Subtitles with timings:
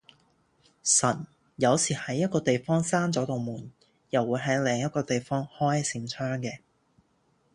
[0.81, 1.27] 神
[1.57, 3.71] 有時喺一個地方閂左度門，
[4.09, 6.57] 又會喺另一個地方開一扇窗嘅